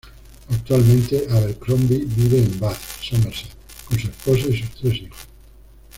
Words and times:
Actualmente 0.49 1.27
Abercrombie 1.29 2.05
vive 2.07 2.39
en 2.39 2.59
Bath, 2.59 2.81
Somerset 3.03 3.53
con 3.87 3.99
su 3.99 4.07
esposa 4.07 4.47
y 4.47 4.57
sus 4.57 4.71
tres 4.71 4.95
hijos. 4.95 5.27